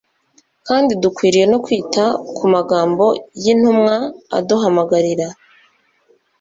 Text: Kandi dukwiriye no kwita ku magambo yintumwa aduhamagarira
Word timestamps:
Kandi 0.67 0.91
dukwiriye 1.03 1.45
no 1.51 1.57
kwita 1.65 2.03
ku 2.35 2.43
magambo 2.53 3.05
yintumwa 3.43 3.95
aduhamagarira 4.37 5.27